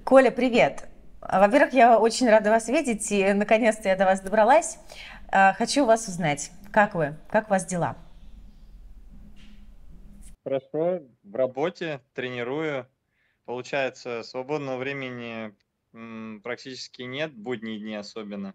[0.00, 0.88] Коля, привет!
[1.20, 4.78] Во-первых, я очень рада вас видеть, и наконец-то я до вас добралась.
[5.28, 7.98] А, хочу вас узнать, как вы, как у вас дела?
[10.44, 12.88] Хорошо, в работе, тренирую.
[13.44, 15.54] Получается, свободного времени
[16.42, 18.54] практически нет, будние дни особенно.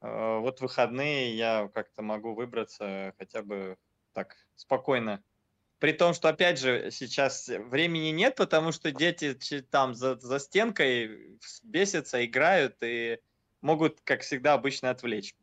[0.00, 3.76] А, Вот выходные я как-то могу выбраться хотя бы
[4.14, 5.22] так спокойно.
[5.78, 9.34] При том, что, опять же, сейчас времени нет, потому что дети
[9.70, 13.18] там за, за стенкой бесятся, играют и
[13.60, 15.34] могут, как всегда, обычно отвлечь.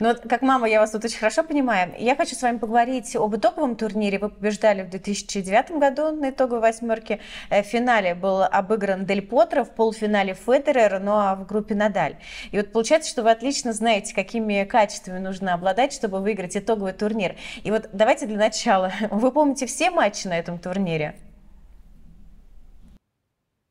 [0.00, 1.94] Ну, как мама, я вас тут очень хорошо понимаю.
[1.98, 4.18] Я хочу с вами поговорить об итоговом турнире.
[4.18, 7.20] Вы побеждали в 2009 году на итоговой восьмерке.
[7.50, 12.16] Э, В финале был обыгран Дель Потро, в полуфинале Федерер, ну а в группе Надаль.
[12.50, 17.36] И вот получается, что вы отлично знаете, какими качествами нужно обладать, чтобы выиграть итоговый турнир.
[17.62, 18.92] И вот давайте для начала.
[19.10, 21.14] Вы помните все матчи на этом турнире?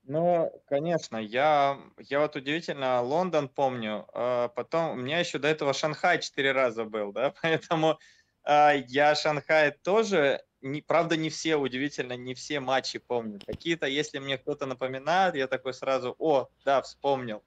[0.06, 5.74] Ну, конечно, я, я вот удивительно Лондон помню, а потом у меня еще до этого
[5.74, 7.98] Шанхай четыре раза был, да, поэтому
[8.44, 13.40] а, я Шанхай тоже, не, правда, не все, удивительно, не все матчи помню.
[13.46, 17.42] Какие-то, если мне кто-то напоминает, я такой сразу, о, да, вспомнил.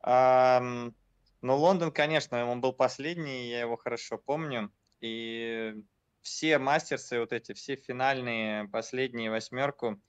[0.00, 0.94] Ам,
[1.42, 5.74] но Лондон, конечно, он был последний, я его хорошо помню, и
[6.22, 10.00] все мастерсы, вот эти, все финальные, последние восьмерку,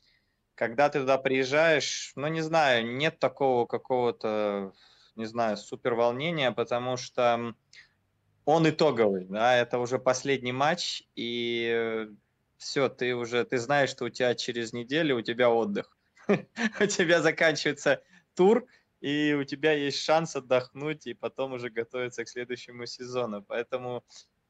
[0.55, 4.73] когда ты туда приезжаешь, ну, не знаю, нет такого какого-то,
[5.15, 7.55] не знаю, супер волнения, потому что
[8.45, 12.07] он итоговый, да, это уже последний матч, и
[12.57, 15.97] все, ты уже, ты знаешь, что у тебя через неделю у тебя отдых.
[16.79, 18.01] У тебя заканчивается
[18.33, 18.65] тур,
[19.01, 23.43] и у тебя есть шанс отдохнуть и потом уже готовиться к следующему сезону.
[23.43, 24.05] Поэтому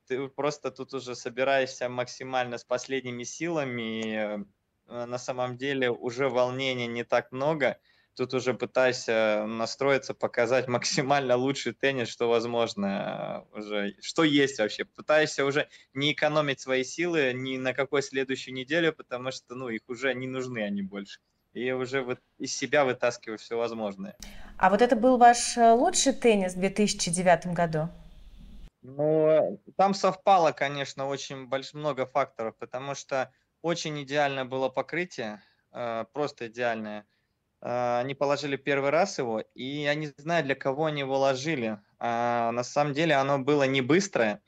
[0.06, 4.46] ты просто тут уже собираешься максимально с последними силами, э,
[4.88, 7.78] на самом деле уже волнения не так много.
[8.16, 14.86] Тут уже пытайся настроиться, показать максимально лучший теннис, что возможно э, уже, что есть вообще.
[14.86, 19.82] Пытаешься уже не экономить свои силы ни на какой следующую неделю, потому что, ну, их
[19.88, 21.20] уже не нужны они больше.
[21.54, 24.16] И уже вот из себя вытаскиваешь все возможное.
[24.58, 27.90] А вот это был ваш э, лучший теннис в 2009 году?
[28.84, 33.32] Ну, там совпало, конечно, очень больш много факторов, потому что
[33.64, 35.42] очень идеальное было покрытие,
[35.72, 37.08] э, просто идеальное.
[37.62, 41.80] Э, они положили первый раз его, и я не знаю, для кого они его ложили.
[41.98, 44.42] А, на самом деле оно было не быстрое.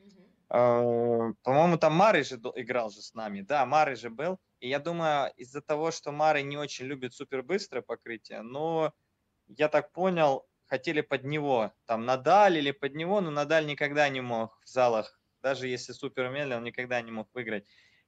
[0.50, 3.42] Э, по-моему, там Мары же играл же с нами.
[3.42, 4.38] Да, Мары же был.
[4.60, 8.94] И я думаю, из-за того, что Мары не очень любит супербыстрое покрытие, но
[9.48, 14.22] я так понял, хотели под него, там, Надаль или под него, но Надаль никогда не
[14.22, 17.66] мог в залах, даже если супер умели, он никогда не мог выиграть.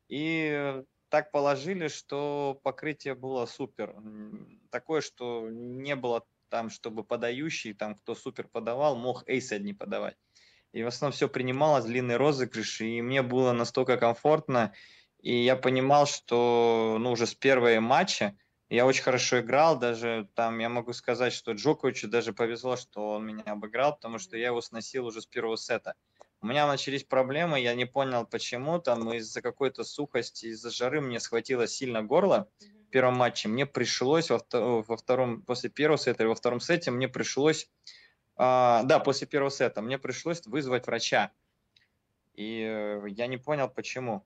[0.10, 3.96] И так положили, что покрытие было супер.
[4.70, 10.18] Такое, что не было там, чтобы подающий, там, кто супер подавал, мог эйс одни подавать.
[10.74, 14.74] И в основном все принималось, длинный розыгрыш, и мне было настолько комфортно,
[15.20, 18.38] и я понимал, что, ну, уже с первого матча
[18.70, 23.26] я очень хорошо играл, даже там я могу сказать, что Джоковичу даже повезло, что он
[23.26, 25.96] меня обыграл, потому что я его сносил уже с первого сета.
[26.40, 31.20] У меня начались проблемы, я не понял почему, там из-за какой-то сухости, из-за жары мне
[31.20, 33.48] схватило сильно горло в первом матче.
[33.48, 37.70] Мне пришлось во, во втором, после первого сета или во втором сете, мне пришлось,
[38.36, 41.32] а, да, после первого сета, мне пришлось вызвать врача.
[42.36, 44.24] И э, я не понял, почему.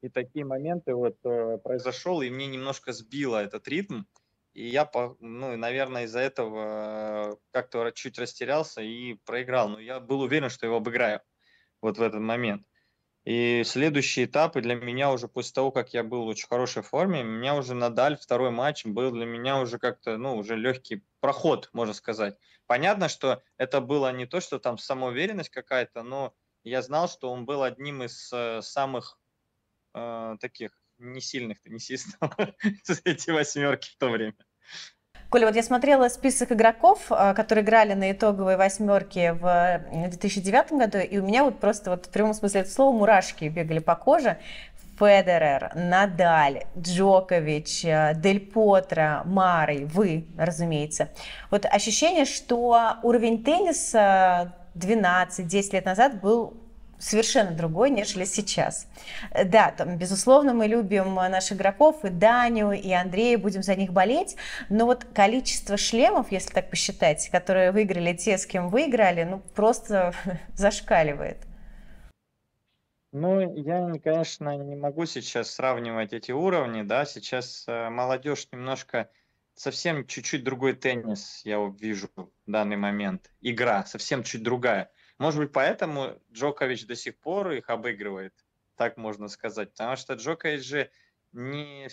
[0.00, 4.04] И такие моменты вот э, произошел, и мне немножко сбило этот ритм.
[4.52, 4.90] И я,
[5.20, 9.68] ну, наверное, из-за этого э, как-то чуть растерялся и проиграл.
[9.68, 11.20] Но я был уверен, что его обыграю
[11.80, 12.66] вот в этот момент.
[13.24, 17.20] И следующие этапы для меня уже после того, как я был в очень хорошей форме,
[17.20, 21.68] у меня уже Надаль, второй матч, был для меня уже как-то, ну, уже легкий проход,
[21.72, 22.38] можно сказать.
[22.66, 26.34] Понятно, что это было не то, что там самоуверенность какая-то, но
[26.64, 29.18] я знал, что он был одним из э, самых
[29.94, 32.32] э, таких не сильных теннисистов
[33.04, 34.36] эти восьмерки в то время.
[35.30, 40.72] Коля, вот я смотрела список игроков, а, которые играли на итоговой восьмерке в э, 2009
[40.72, 43.94] году, и у меня вот просто вот в прямом смысле этого слова мурашки бегали по
[43.94, 44.38] коже.
[44.98, 51.10] Федерер, Надаль, Джокович, э, Дель Потро, Марой, вы, разумеется.
[51.50, 56.54] Вот ощущение, что уровень тенниса 12-10 лет назад был
[57.00, 58.86] совершенно другой, нежели сейчас.
[59.30, 63.74] Э, Да, там, безусловно, мы любим э, наших игроков, и Даню, и Андрея, будем за
[63.74, 64.36] них болеть,
[64.68, 69.42] но вот количество шлемов, если так посчитать, которые выиграли те, с кем вы играли, ну,
[69.54, 70.12] просто
[70.54, 71.38] зашкаливает.
[73.12, 79.10] Ну, я, конечно, не могу сейчас сравнивать эти уровни, да, сейчас э, молодежь немножко,
[79.54, 83.30] совсем чуть-чуть другой теннис, я вижу в данный момент.
[83.40, 84.90] Игра совсем чуть другая.
[85.20, 88.32] Может быть, поэтому Джокович до сих пор их обыгрывает,
[88.76, 89.70] так можно сказать.
[89.72, 90.90] Потому что Джокович же
[91.32, 91.88] не,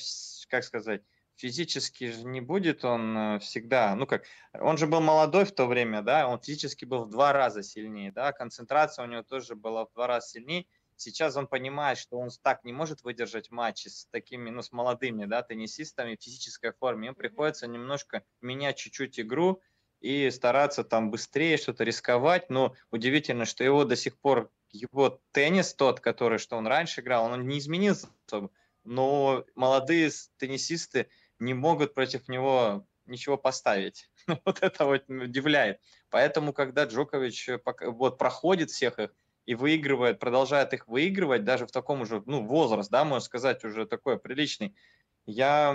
[0.47, 1.03] как сказать,
[1.35, 5.65] физически же не будет он э, всегда, ну как, он же был молодой в то
[5.65, 9.85] время, да, он физически был в два раза сильнее, да, концентрация у него тоже была
[9.85, 10.65] в два раза сильнее.
[10.95, 15.25] Сейчас он понимает, что он так не может выдержать матчи с такими, ну, с молодыми,
[15.25, 17.09] да, теннисистами в физической форме.
[17.09, 19.61] Им приходится немножко менять чуть-чуть игру,
[19.99, 22.49] и стараться там быстрее что-то рисковать.
[22.49, 27.25] Но удивительно, что его до сих пор, его теннис тот, который, что он раньше играл,
[27.25, 28.07] он не изменился
[28.83, 31.09] Но молодые теннисисты
[31.39, 34.09] не могут против него ничего поставить.
[34.45, 35.79] вот это вот удивляет.
[36.09, 39.11] Поэтому, когда Джокович э, вот проходит всех их
[39.45, 43.85] и выигрывает, продолжает их выигрывать, даже в таком уже, ну, возраст, да, можно сказать, уже
[43.85, 44.75] такой приличный,
[45.27, 45.73] я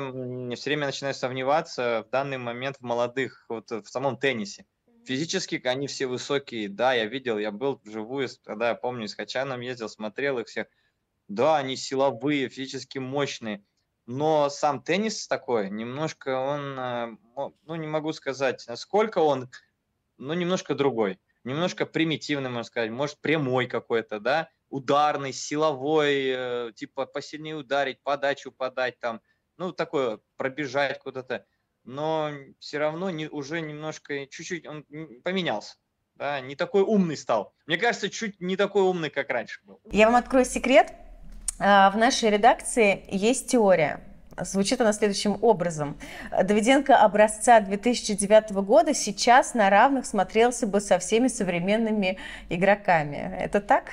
[0.56, 4.64] все время начинаю сомневаться в данный момент в молодых, вот в самом теннисе.
[5.04, 9.60] Физически они все высокие, да, я видел, я был вживую, когда я помню, с Хачаном
[9.60, 10.68] ездил, смотрел их всех.
[11.28, 13.64] Да, они силовые, физически мощные,
[14.06, 17.16] но сам теннис такой, немножко он, э,
[17.66, 19.50] ну, не могу сказать, насколько он,
[20.16, 27.06] ну, немножко другой, немножко примитивный, можно сказать, может, прямой какой-то, да, ударный, силовой, э, типа
[27.06, 29.20] посильнее ударить, подачу подать там–
[29.56, 31.46] ну, такое, пробежать куда-то,
[31.84, 34.84] но все равно не, уже немножко, чуть-чуть он
[35.24, 35.76] поменялся.
[36.16, 37.54] Да, не такой умный стал.
[37.66, 39.80] Мне кажется, чуть не такой умный, как раньше был.
[39.90, 40.92] Я вам открою секрет.
[41.58, 44.00] А, в нашей редакции есть теория.
[44.40, 45.98] Звучит она следующим образом.
[46.30, 52.18] Давиденко образца 2009 года сейчас на равных смотрелся бы со всеми современными
[52.48, 53.36] игроками.
[53.38, 53.90] Это так?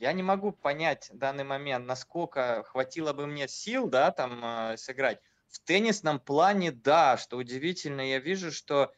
[0.00, 4.78] Я не могу понять в данный момент, насколько хватило бы мне сил, да, там э,
[4.78, 5.20] сыграть.
[5.50, 8.94] В теннисном плане, да, что удивительно, я вижу, что,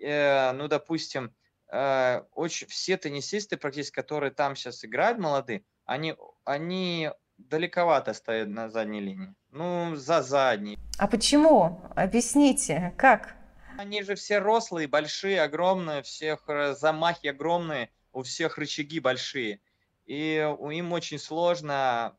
[0.00, 1.34] э, ну, допустим,
[1.66, 6.14] э, очень все теннисисты, практически, которые там сейчас играют, молодые, они,
[6.44, 9.34] они далековато стоят на задней линии.
[9.50, 10.78] Ну, за задней.
[10.96, 11.80] А почему?
[11.96, 13.34] Объясните, как?
[13.78, 19.60] Они же все рослые, большие, огромные, всех э, замахи огромные, у всех рычаги большие
[20.06, 22.16] и им очень сложно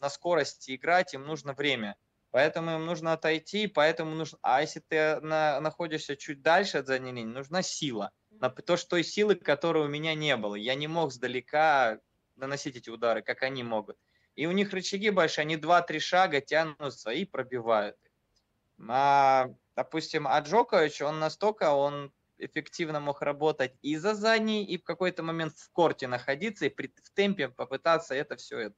[0.00, 1.96] на скорости играть, им нужно время.
[2.30, 4.38] Поэтому им нужно отойти, поэтому нужно...
[4.42, 8.10] А если ты на, находишься чуть дальше от задней нужна сила.
[8.30, 10.54] На то, что той силы, которой у меня не было.
[10.54, 12.00] Я не мог сдалека
[12.34, 13.96] наносить эти удары, как они могут.
[14.34, 17.96] И у них рычаги большие, они 2-3 шага тянутся и пробивают.
[18.86, 24.84] А, допустим, а Джокович, он настолько, он эффективно мог работать и за задней, и в
[24.84, 28.72] какой-то момент в корте находиться, и при, в темпе попытаться это все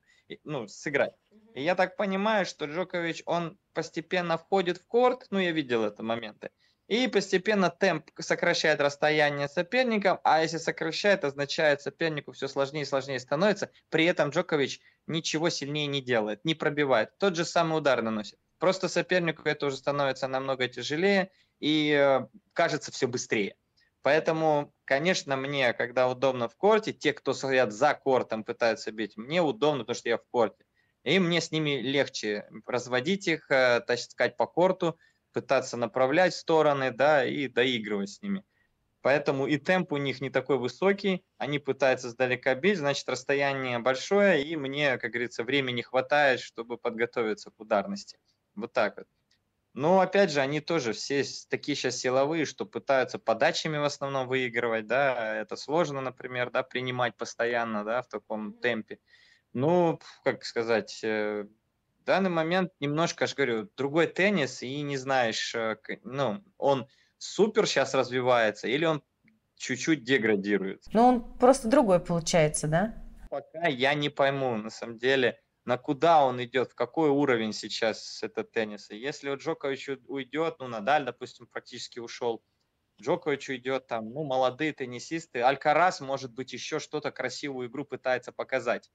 [0.44, 1.14] ну, сыграть.
[1.54, 6.02] И я так понимаю, что Джокович, он постепенно входит в корт, ну, я видел это
[6.02, 6.50] моменты,
[6.88, 12.86] и постепенно темп сокращает расстояние с соперником, а если сокращает, означает сопернику все сложнее и
[12.86, 13.70] сложнее становится.
[13.90, 17.16] При этом Джокович ничего сильнее не делает, не пробивает.
[17.18, 18.38] Тот же самый удар наносит.
[18.58, 23.56] Просто сопернику это уже становится намного тяжелее, и э, кажется все быстрее.
[24.02, 29.42] Поэтому, конечно, мне, когда удобно в корте, те, кто стоят за кортом, пытаются бить, мне
[29.42, 30.64] удобно, потому что я в корте.
[31.04, 34.98] И мне с ними легче разводить их, э, таскать по корту,
[35.32, 38.44] пытаться направлять в стороны, да, и доигрывать с ними.
[39.00, 44.44] Поэтому и темп у них не такой высокий, они пытаются сдалека бить, значит, расстояние большое,
[44.44, 48.18] и мне, как говорится, времени хватает, чтобы подготовиться к ударности.
[48.54, 49.06] Вот так вот.
[49.78, 54.88] Но опять же, они тоже все такие сейчас силовые, что пытаются подачами в основном выигрывать,
[54.88, 58.98] да, это сложно, например, да, принимать постоянно, да, в таком темпе.
[59.52, 61.46] Ну, как сказать, э,
[62.00, 66.88] в данный момент немножко, я же говорю, другой теннис, и не знаешь, э, ну, он
[67.18, 69.00] супер сейчас развивается или он
[69.54, 70.86] чуть-чуть деградирует.
[70.92, 72.96] Ну, он просто другой получается, да?
[73.30, 78.22] Пока я не пойму, на самом деле, на куда он идет, в какой уровень сейчас
[78.22, 78.94] этот тенниса.
[78.94, 82.42] Если у Джокович уйдет, ну, Надаль, допустим, практически ушел,
[83.02, 88.90] Джокович уйдет там, ну, молодые теннисисты, Алькарас, может быть, еще что-то красивую игру пытается показать.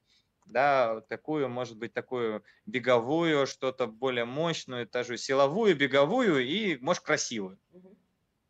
[0.48, 7.60] Да, такую, может быть, такую беговую, что-то более мощную, даже силовую, беговую и, может, красивую.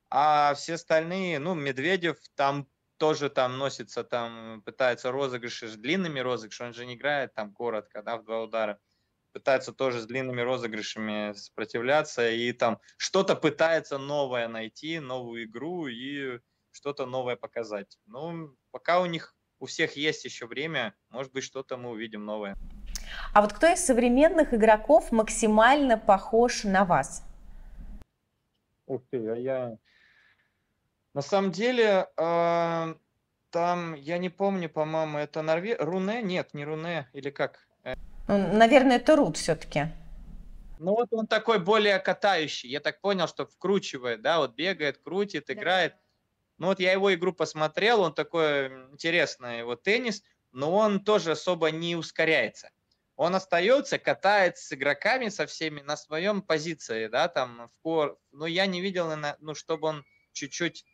[0.10, 6.68] А все остальные, ну, Медведев там тоже там носится, там пытается розыгрыши с длинными розыгрышами,
[6.68, 8.80] он же не играет там коротко, да, в два удара.
[9.32, 16.40] Пытается тоже с длинными розыгрышами сопротивляться и там что-то пытается новое найти, новую игру и
[16.72, 17.98] что-то новое показать.
[18.06, 22.58] Ну, пока у них у всех есть еще время, может быть, что-то мы увидим новое.
[23.34, 27.24] А вот кто из современных игроков максимально похож на вас?
[28.86, 29.78] Ух ты, а я...
[31.14, 32.96] На самом деле, э,
[33.52, 35.76] там, я не помню, по-моему, это Норве...
[35.80, 36.22] Руне?
[36.24, 37.68] Нет, не Руне, или как?
[38.28, 39.92] Ну, наверное, это Рут все-таки.
[40.80, 42.70] Ну вот он такой более катающий.
[42.70, 45.54] Я так понял, что вкручивает, да, вот бегает, крутит, да.
[45.54, 45.96] играет.
[46.58, 51.72] Ну вот я его игру посмотрел, он такой интересный, его теннис, но он тоже особо
[51.72, 52.70] не ускоряется.
[53.16, 58.18] Он остается, катается с игроками со всеми на своем позиции, да, там в кор.
[58.32, 60.86] Но я не видел, ну, чтобы он чуть-чуть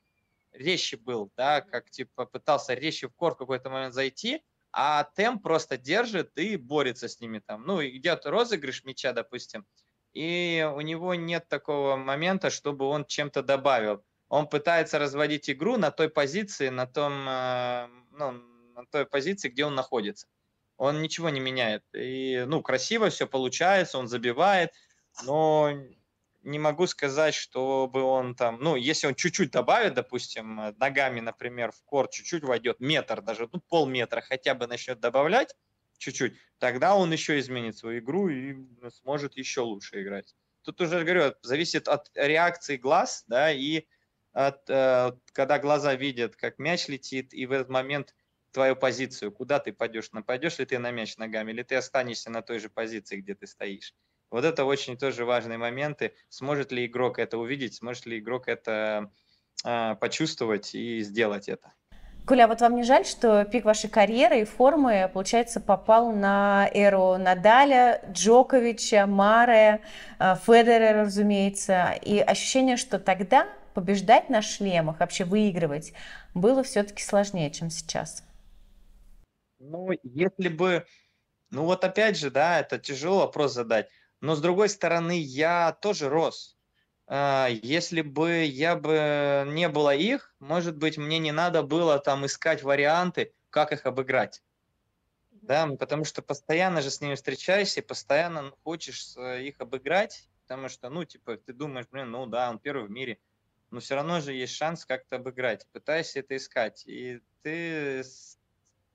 [0.53, 5.43] резче был, да, как типа пытался резче в кор в какой-то момент зайти, а темп
[5.43, 7.63] просто держит и борется с ними там.
[7.65, 9.65] Ну, идет розыгрыш мяча, допустим,
[10.13, 14.03] и у него нет такого момента, чтобы он чем-то добавил.
[14.27, 18.31] Он пытается разводить игру на той позиции, на том, э, ну,
[18.75, 20.27] на той позиции, где он находится.
[20.77, 21.83] Он ничего не меняет.
[21.93, 24.71] И, ну, красиво все получается, он забивает,
[25.23, 25.71] но
[26.41, 31.71] не могу сказать, чтобы он там, ну, если он чуть-чуть добавит, допустим, э, ногами, например,
[31.71, 35.55] в корт чуть-чуть войдет, метр даже, ну, полметра хотя бы начнет добавлять
[35.97, 38.55] чуть-чуть, тогда он еще изменит свою игру и
[38.91, 40.35] сможет еще лучше играть.
[40.63, 43.85] Тут уже, говорю, зависит от реакции глаз, да, и
[44.31, 48.15] от, э, когда глаза видят, как мяч летит, и в этот момент
[48.51, 52.41] твою позицию, куда ты пойдешь, нападешь ли ты на мяч ногами, или ты останешься на
[52.41, 53.93] той же позиции, где ты стоишь.
[54.31, 56.13] Вот это очень тоже важные моменты.
[56.29, 59.11] Сможет ли игрок это увидеть, сможет ли игрок это
[59.65, 61.73] э, почувствовать и сделать это.
[62.25, 66.69] Коля, а вот вам не жаль, что пик вашей карьеры и формы, получается, попал на
[66.75, 69.81] эру Надаля, Джоковича, Маре,
[70.19, 75.93] э, Федерера, разумеется, и ощущение, что тогда побеждать на шлемах, вообще выигрывать,
[76.35, 78.23] было все-таки сложнее, чем сейчас?
[79.57, 80.85] Ну, если бы...
[81.49, 83.89] Ну вот опять же, да, это тяжелый вопрос задать.
[84.21, 86.57] Но с другой стороны, я тоже рос.
[87.07, 92.25] А, если бы я бы не было их, может быть, мне не надо было там
[92.25, 94.43] искать варианты, как их обыграть.
[95.31, 100.89] Да, потому что постоянно же с ними встречаешься, и постоянно хочешь их обыграть, потому что,
[100.89, 103.19] ну, типа, ты думаешь, блин, ну да, он первый в мире,
[103.71, 105.65] но все равно же есть шанс как-то обыграть.
[105.71, 108.03] Пытаешься это искать, и ты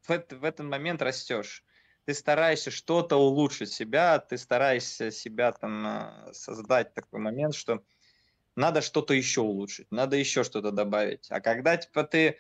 [0.06, 1.63] в этот момент растешь
[2.04, 7.84] ты стараешься что-то улучшить себя, ты стараешься себя там а, создать такой момент, что
[8.56, 11.26] надо что-то еще улучшить, надо еще что-то добавить.
[11.30, 12.38] А когда типа ты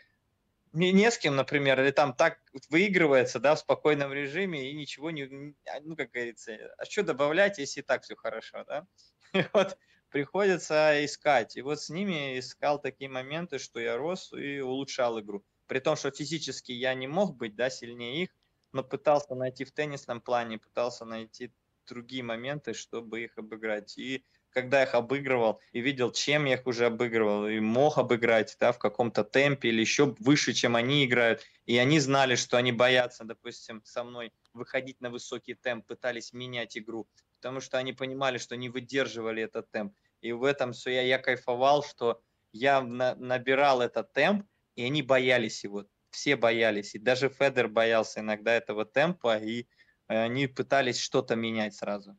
[0.72, 5.10] не, не с кем, например, или там так выигрывается, да, в спокойном режиме и ничего
[5.10, 8.86] не, а, ну, как говорится, а что добавлять, если и так все хорошо, да?
[9.32, 9.78] И вот
[10.10, 11.56] приходится искать.
[11.56, 15.44] И вот с ними искал такие моменты, что я рос и улучшал игру.
[15.66, 18.30] При том, что физически я не мог быть, да, сильнее их,
[18.74, 21.52] но пытался найти в теннисном плане, пытался найти
[21.86, 23.96] другие моменты, чтобы их обыграть.
[23.96, 28.72] И когда их обыгрывал и видел, чем я их уже обыгрывал, и мог обыграть да,
[28.72, 33.24] в каком-то темпе или еще выше, чем они играют, и они знали, что они боятся,
[33.24, 38.56] допустим, со мной выходить на высокий темп, пытались менять игру, потому что они понимали, что
[38.56, 39.94] не выдерживали этот темп.
[40.20, 42.20] И в этом все я, я кайфовал, что
[42.52, 48.20] я на, набирал этот темп, и они боялись его все боялись, и даже Федер боялся
[48.20, 49.66] иногда этого темпа, и
[50.08, 52.16] э, они пытались что-то менять сразу.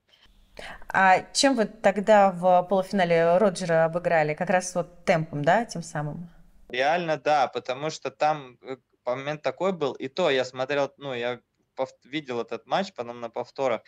[0.87, 4.33] А чем вы тогда в полуфинале Роджера обыграли?
[4.33, 6.29] Как раз вот темпом, да, тем самым?
[6.69, 11.39] Реально, да, потому что там э, момент такой был, и то я смотрел, ну, я
[12.03, 13.81] видел этот матч потом на повторах,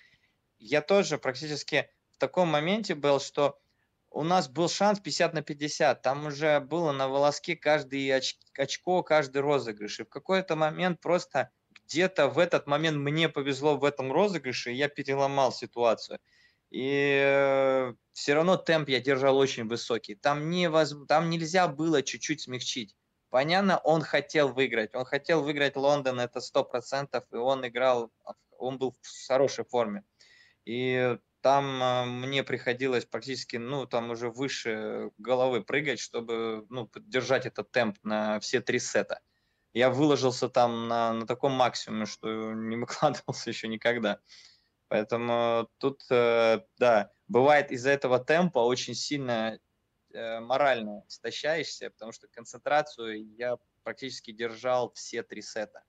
[0.60, 3.60] я тоже практически в таком моменте был, что
[4.12, 6.02] у нас был шанс 50 на 50.
[6.02, 10.00] Там уже было на волоске каждый оч очко, каждый розыгрыш.
[10.00, 11.52] И в какой-то момент просто
[11.86, 16.20] где-то в этот момент мне повезло в этом розыгрыше, и я переломал ситуацию.
[16.70, 20.16] И э, все равно темп я держал очень высокий.
[20.16, 20.94] Там, не воз...
[21.08, 22.96] Там нельзя было чуть-чуть смягчить.
[23.30, 24.96] Понятно, он хотел выиграть.
[24.96, 28.12] Он хотел выиграть Лондон, это 100%, и он играл,
[28.58, 30.04] он был в хорошей форме.
[30.66, 37.46] И там а, мне приходилось практически, ну, там уже выше головы прыгать, чтобы, ну, поддержать
[37.46, 39.22] этот темп на все три сета.
[39.74, 44.20] Я выложился там на, на таком максимуме, что не выкладывался еще никогда.
[44.88, 49.60] Поэтому тут, э, да, бывает из-за этого темпа очень сильно
[50.14, 55.84] э, морально истощаешься, потому что концентрацию я практически держал все три сета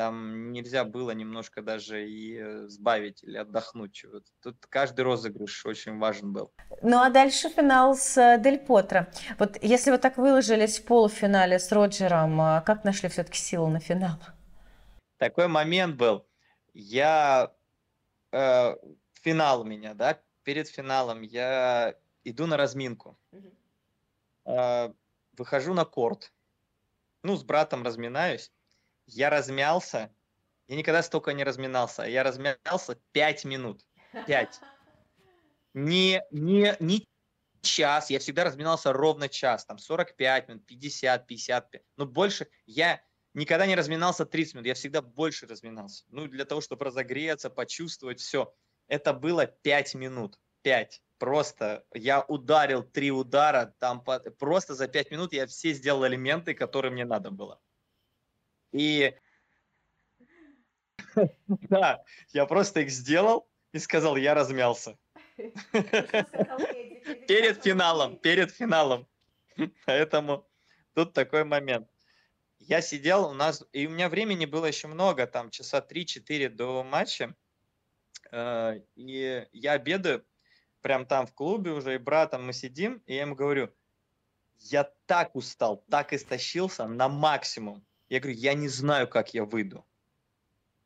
[0.00, 4.02] там нельзя было немножко даже и э, сбавить или отдохнуть.
[4.10, 4.24] Вот.
[4.42, 6.50] Тут каждый розыгрыш очень важен был.
[6.80, 9.08] Ну а дальше финал с э, Дель Потро.
[9.38, 13.78] Вот если вы так выложились в полуфинале с Роджером, а как нашли все-таки силу на
[13.78, 14.16] финал?
[15.18, 16.26] такой момент был.
[16.72, 17.52] Я
[18.32, 18.76] э,
[19.12, 23.18] финал у меня, да, перед финалом я иду на разминку.
[24.46, 24.94] Э,
[25.36, 26.32] выхожу на корт.
[27.22, 28.50] Ну, с братом разминаюсь.
[29.14, 30.14] Я размялся.
[30.68, 32.04] Я никогда столько не разминался.
[32.04, 33.84] Я размялся 5 минут.
[34.26, 34.60] 5.
[35.74, 37.08] Не, не, не
[37.60, 38.10] час.
[38.10, 39.64] Я всегда разминался ровно час.
[39.64, 41.82] Там 45 минут, 50, 55.
[41.96, 43.00] Но больше я
[43.34, 44.66] никогда не разминался 30 минут.
[44.66, 46.04] Я всегда больше разминался.
[46.08, 48.54] Ну, для того, чтобы разогреться, почувствовать все.
[48.86, 50.38] Это было 5 минут.
[50.62, 51.02] 5.
[51.18, 56.54] Просто я ударил три удара, там по, просто за 5 минут я все сделал элементы,
[56.54, 57.60] которые мне надо было.
[58.72, 59.14] И
[61.46, 64.98] да, я просто их сделал и сказал, я размялся.
[67.26, 69.06] Перед финалом, перед финалом.
[69.86, 70.46] Поэтому
[70.94, 71.88] тут такой момент.
[72.58, 76.84] Я сидел, у нас, и у меня времени было еще много, там часа 3-4 до
[76.84, 77.34] матча.
[78.32, 80.26] Э, и я обедаю
[80.82, 83.72] прям там в клубе уже, и братом мы сидим, и я ему говорю,
[84.58, 87.84] я так устал, так истощился на максимум.
[88.10, 89.86] Я говорю, я не знаю, как я выйду.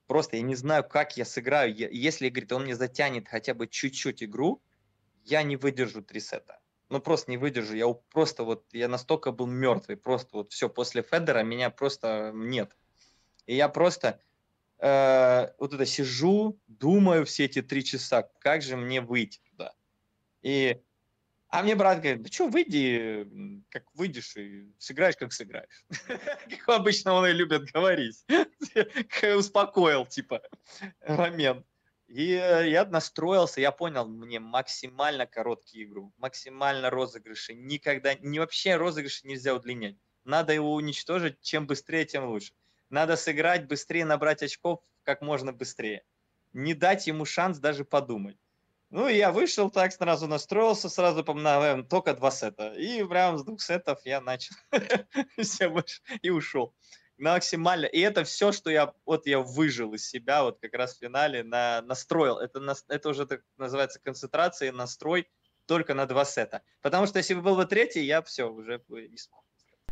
[0.07, 1.75] Просто я не знаю, как я сыграю.
[1.75, 4.63] Если, говорит, он мне затянет хотя бы чуть-чуть игру,
[5.25, 6.61] я не выдержу три сета.
[6.91, 7.75] Ну, просто не выдержу.
[7.75, 9.97] Я просто вот, я настолько был мертвый.
[9.97, 12.77] Просто вот все, после Федера меня просто нет.
[13.47, 14.21] И я просто
[14.79, 19.75] э, вот это сижу, думаю все эти три часа, как же мне выйти туда.
[20.43, 20.83] И
[21.55, 25.87] а мне брат говорит, да что, выйди, как выйдешь и сыграешь, как сыграешь.
[26.51, 28.25] Как обычно он и любит говорить.
[29.39, 30.43] Успокоил, типа,
[31.07, 31.65] момент.
[32.09, 37.55] И я настроился, я понял, мне максимально короткий игру, максимально розыгрыши.
[37.55, 39.97] Никогда, не вообще розыгрыши нельзя удлинять.
[40.25, 42.53] Надо его уничтожить, чем быстрее, тем лучше.
[42.91, 46.03] Надо сыграть быстрее, набрать очков как можно быстрее.
[46.53, 48.39] Не дать ему шанс даже подумать.
[48.95, 52.75] Ну, я вышел так, сразу настроился, сразу помножаем только два сета.
[52.75, 54.55] И прям с двух сетов я начал
[56.23, 56.73] и ушел.
[57.19, 57.87] Максимально.
[57.87, 61.43] И это все, что я, вот я выжил из себя вот как раз в финале,
[61.43, 62.39] на, настроил.
[62.39, 65.29] Это, это уже так называется концентрация, настрой
[65.67, 66.63] только на два сета.
[66.81, 69.43] Потому что если бы был бы третий, я все, уже не смог.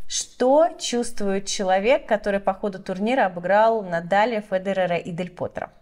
[0.06, 5.72] Что чувствует человек, который по ходу турнира обыграл Надаля, Федерера и Дель Потро?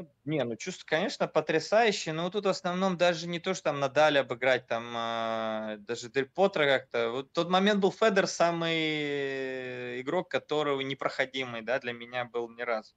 [0.00, 3.80] Ну, не, ну чувство, конечно, потрясающее, но тут в основном даже не то, что там
[3.80, 7.10] Надаль обыграть, там а, даже Дель Потро как-то.
[7.10, 12.94] Вот тот момент был Федер самый игрок, которого непроходимый, да, для меня был ни разу.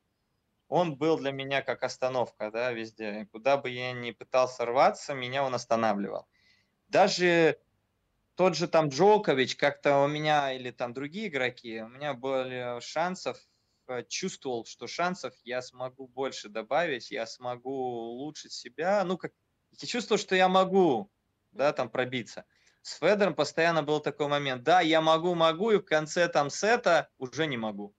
[0.70, 3.28] Он был для меня как остановка, да, везде.
[3.34, 6.30] Куда бы я ни пытался рваться, меня он останавливал.
[6.88, 7.60] Даже
[8.36, 13.38] тот же там Джокович, как-то у меня, или там другие игроки, у меня были шансов
[13.38, 13.53] Э,
[14.02, 19.04] чувствовал, что шансов я смогу больше добавить, я смогу улучшить себя.
[19.04, 19.32] Ну, как
[19.72, 21.12] я чувствовал, что я могу,
[21.52, 22.46] да, там пробиться.
[22.82, 27.10] С Федером постоянно был такой момент, да, я могу, могу, и в конце там сета
[27.18, 27.96] уже не могу.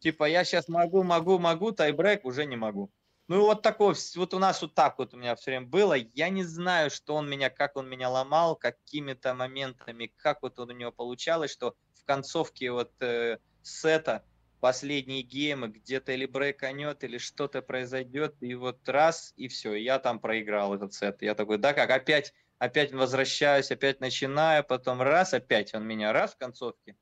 [0.00, 2.92] Типа, я сейчас могу, могу, могу, тайбрейк уже не могу.
[3.28, 5.94] Ну, вот такое, вот у нас вот так вот у меня все время было.
[5.94, 10.66] Я не знаю, что он меня, как он меня ломал, какими-то моментами, как вот у
[10.66, 14.24] него получалось, что в концовке вот э, сета
[14.62, 20.20] последние геймы где-то или брейканет, или что-то произойдет, и вот раз, и все, я там
[20.20, 21.20] проиграл этот сет.
[21.20, 26.34] Я такой, да как, опять, опять возвращаюсь, опять начинаю, потом раз, опять он меня раз
[26.34, 26.96] в концовке.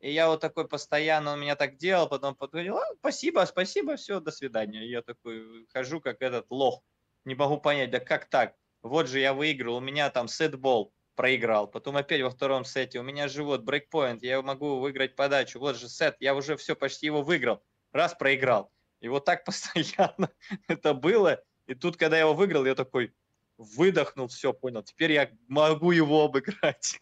[0.00, 4.18] И я вот такой постоянно, он меня так делал, потом подходил, а, спасибо, спасибо, все,
[4.20, 4.88] до свидания.
[4.88, 6.82] Я такой хожу, как этот лох,
[7.26, 8.54] не могу понять, да как так?
[8.80, 11.66] Вот же я выиграл, у меня там сетбол, проиграл.
[11.66, 15.58] Потом опять во втором сете у меня живот, брейкпоинт, я могу выиграть подачу.
[15.58, 17.62] Вот же сет, я уже все, почти его выиграл.
[17.92, 18.70] Раз проиграл.
[19.00, 20.30] И вот так постоянно
[20.68, 21.42] это было.
[21.66, 23.12] И тут, когда я его выиграл, я такой
[23.58, 24.82] выдохнул, все, понял.
[24.82, 26.98] Теперь я могу его обыграть.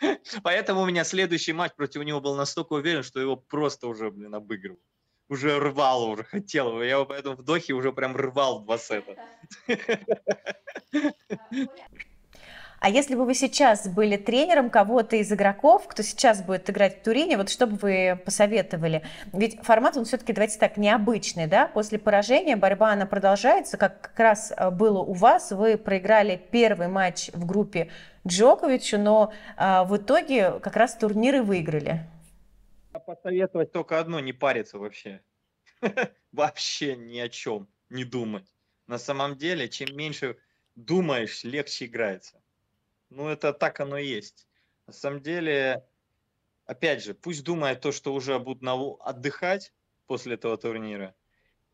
[0.42, 4.34] Поэтому у меня следующий матч против него был настолько уверен, что его просто уже, блин,
[4.34, 4.78] обыгрывал.
[5.28, 6.82] Уже рвал, уже хотел.
[6.82, 9.16] Я его поэтому в вдохе уже прям рвал два сета.
[12.80, 17.02] А если бы вы сейчас были тренером кого-то из игроков, кто сейчас будет играть в
[17.02, 19.02] Турине, вот что бы вы посоветовали?
[19.34, 21.66] Ведь формат, он все-таки, давайте так, необычный, да?
[21.66, 25.52] После поражения борьба, она продолжается, как как раз э, было у вас.
[25.52, 27.90] Вы проиграли первый матч в группе
[28.26, 32.06] Джоковичу, но а, в итоге как раз турниры выиграли.
[33.06, 35.20] Посоветовать только одно, не париться вообще.
[36.32, 38.46] Вообще ни о чем не думать.
[38.86, 40.38] На самом деле, чем меньше
[40.76, 42.40] думаешь, легче играется.
[43.10, 44.46] Ну, это так оно и есть.
[44.86, 45.84] На самом деле,
[46.64, 48.62] опять же, пусть думает то, что уже будут
[49.00, 49.72] отдыхать,
[50.06, 51.14] после этого турнира.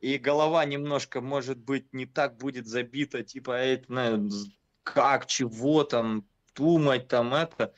[0.01, 4.29] И голова немножко, может быть, не так будет забита, типа, это,
[4.83, 7.73] как, чего там, думать там это.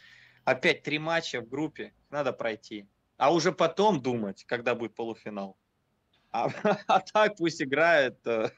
[0.44, 2.88] Опять три матча в группе, надо пройти.
[3.18, 5.56] А уже потом думать, когда будет полуфинал.
[6.30, 6.48] А,
[6.86, 8.50] а так пусть играет э,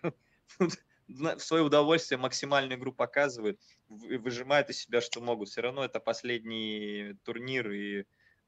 [1.14, 5.48] в свое удовольствие, максимальную игру показывает, выжимает из себя, что могут.
[5.48, 8.04] Все равно это последний турнир, и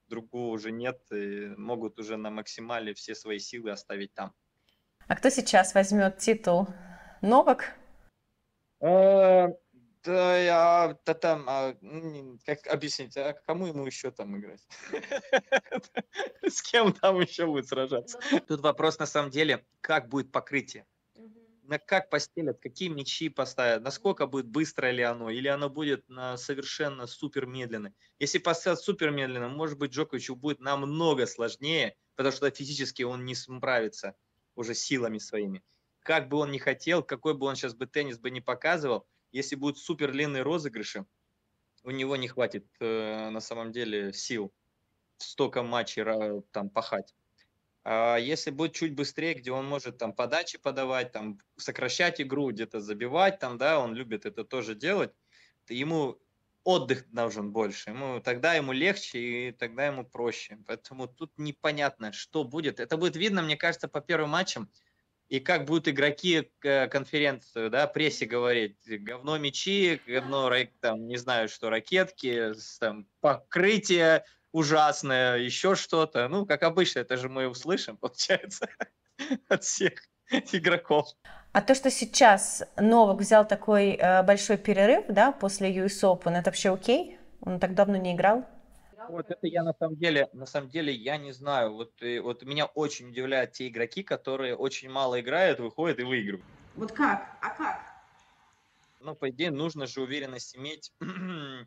[0.08, 4.32] другого уже нет, и могут уже на максимале все свои силы оставить там.
[5.08, 6.68] А кто сейчас возьмет титул?
[7.20, 7.74] Новак?
[8.80, 9.48] Э,
[10.04, 11.74] да, я, да там, а,
[12.44, 14.66] как объяснить, а кому ему еще там играть?
[16.42, 18.18] С кем там еще будет сражаться?
[18.48, 20.86] Тут вопрос на самом деле, как будет покрытие?
[21.72, 26.36] На как постелят, какие мячи поставят, насколько будет быстро ли оно, или оно будет на
[26.36, 27.94] совершенно супер медленно.
[28.18, 33.34] Если поставят супер медленно, может быть, Джоковичу будет намного сложнее, потому что физически он не
[33.34, 34.14] справится
[34.54, 35.62] уже силами своими.
[36.00, 39.56] Как бы он ни хотел, какой бы он сейчас бы теннис бы не показывал, если
[39.56, 41.06] будут супер длинные розыгрыши,
[41.84, 44.52] у него не хватит э, на самом деле сил
[45.16, 46.04] столько матчей
[46.50, 47.14] там пахать.
[47.84, 52.80] А если будет чуть быстрее, где он может там подачи подавать, там сокращать игру, где-то
[52.80, 55.12] забивать, там, да, он любит это тоже делать,
[55.66, 56.18] то ему
[56.64, 59.18] отдых нужен больше, ему, тогда ему легче
[59.48, 60.58] и тогда ему проще.
[60.66, 62.78] Поэтому тут непонятно, что будет.
[62.78, 64.70] Это будет видно, мне кажется, по первым матчам,
[65.28, 71.48] и как будут игроки э, конференцию, да, прессе говорить, говно мячи, говно, там, не знаю,
[71.48, 76.28] что, ракетки, там, покрытие ужасное, еще что-то.
[76.28, 78.68] Ну, как обычно, это же мы услышим, получается,
[79.48, 79.94] от всех
[80.52, 81.08] игроков.
[81.52, 86.50] А то, что сейчас Новак взял такой э, большой перерыв, да, после US Open, это
[86.50, 87.18] вообще окей?
[87.40, 88.46] Он так давно не играл?
[89.08, 91.74] Вот это я на самом деле, на самом деле я не знаю.
[91.74, 96.46] Вот, и, вот меня очень удивляют те игроки, которые очень мало играют, выходят и выигрывают.
[96.76, 97.36] Вот как?
[97.42, 97.80] А как?
[99.00, 100.92] Ну, по идее, нужно же уверенность иметь,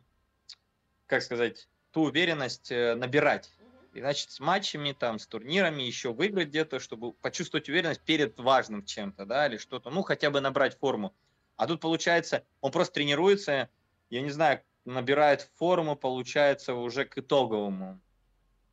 [1.06, 3.50] как сказать, ту уверенность э, набирать.
[3.94, 8.84] И, значит, с матчами, там, с турнирами еще выиграть где-то, чтобы почувствовать уверенность перед важным
[8.84, 11.16] чем-то, да, или что-то, ну, хотя бы набрать форму.
[11.56, 13.70] А тут, получается, он просто тренируется,
[14.10, 17.98] я не знаю, набирает форму, получается, уже к итоговому.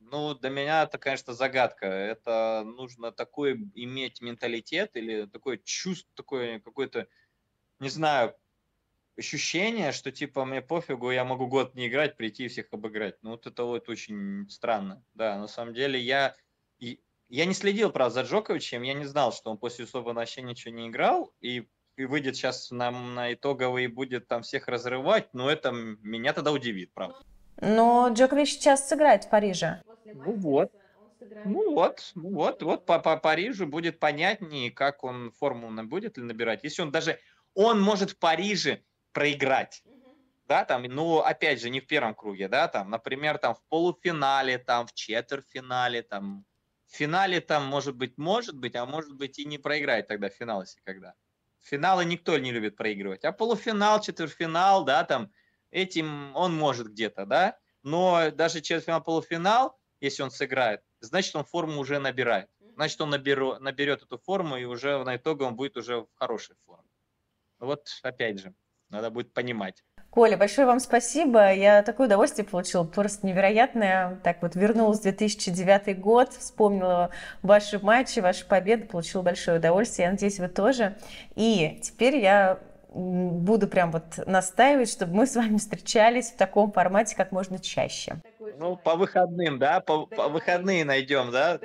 [0.01, 1.85] Ну, для меня это, конечно, загадка.
[1.85, 7.07] Это нужно такой иметь менталитет или такое чувство, такое какое-то,
[7.79, 8.35] не знаю,
[9.17, 13.15] ощущение, что типа мне пофигу, я могу год не играть, прийти и всех обыграть.
[13.21, 15.03] Ну, вот это вот очень странно.
[15.13, 16.35] Да, на самом деле я...
[17.29, 20.75] Я не следил, правда, за Джоковичем, я не знал, что он после Усоба вообще ничего
[20.75, 25.49] не играл, и и выйдет сейчас на, на итоговый и будет там всех разрывать, но
[25.49, 27.17] это меня тогда удивит, правда.
[27.61, 29.81] Но Джокович сейчас сыграет в Париже.
[30.05, 30.71] Ну вот.
[31.45, 36.23] Ну вот, ну вот, вот по, по Парижу будет понятнее, как он форму будет ли
[36.23, 36.63] набирать.
[36.63, 37.17] Если он даже,
[37.53, 39.83] он может в Париже проиграть,
[40.47, 44.57] да, там, ну, опять же, не в первом круге, да, там, например, там в полуфинале,
[44.57, 46.45] там, в четвертьфинале, там,
[46.87, 50.61] в финале там, может быть, может быть, а может быть и не проиграет тогда финал,
[50.61, 51.15] если когда.
[51.61, 53.23] Финалы никто не любит проигрывать.
[53.23, 55.31] А полуфинал, четвертьфинал, да, там,
[55.71, 57.57] этим он может где-то, да.
[57.81, 62.49] Но даже четвертьфинал, полуфинал, если он сыграет, значит, он форму уже набирает.
[62.75, 66.55] Значит, он наберу, наберет эту форму, и уже на итоге он будет уже в хорошей
[66.65, 66.89] форме.
[67.59, 68.53] Вот, опять же,
[68.93, 69.83] надо будет понимать.
[70.09, 71.51] Коля, большое вам спасибо.
[71.51, 74.19] Я такое удовольствие получила, просто невероятное.
[74.23, 77.09] Так вот, вернулась в 2009 год, вспомнила
[77.41, 80.05] ваши матчи, ваши победы, получила большое удовольствие.
[80.05, 80.95] Я надеюсь, вы тоже.
[81.35, 82.59] И теперь я
[82.93, 88.21] буду прям вот настаивать, чтобы мы с вами встречались в таком формате как можно чаще.
[88.59, 89.79] Ну, по выходным, да?
[89.79, 91.59] По, по выходные найдем, да?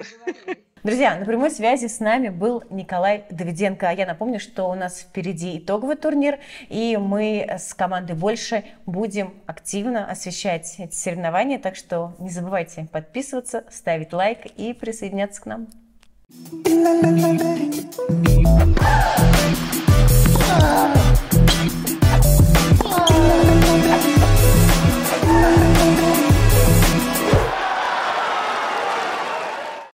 [0.84, 3.88] Друзья, на прямой связи с нами был Николай Давиденко.
[3.88, 6.38] А я напомню, что у нас впереди итоговый турнир,
[6.68, 11.58] и мы с командой «Больше» будем активно освещать эти соревнования.
[11.58, 15.66] Так что не забывайте подписываться, ставить лайк и присоединяться к нам.
[20.50, 21.27] Ah!